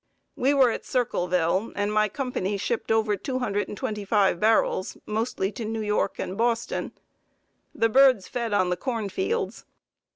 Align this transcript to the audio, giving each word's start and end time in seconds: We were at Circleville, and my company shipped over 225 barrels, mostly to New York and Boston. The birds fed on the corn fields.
We 0.35 0.55
were 0.55 0.71
at 0.71 0.83
Circleville, 0.83 1.73
and 1.75 1.93
my 1.93 2.09
company 2.09 2.57
shipped 2.57 2.91
over 2.91 3.15
225 3.15 4.39
barrels, 4.39 4.97
mostly 5.05 5.51
to 5.51 5.63
New 5.63 5.83
York 5.83 6.17
and 6.17 6.35
Boston. 6.35 6.93
The 7.75 7.87
birds 7.87 8.27
fed 8.27 8.51
on 8.51 8.71
the 8.71 8.77
corn 8.77 9.09
fields. 9.09 9.63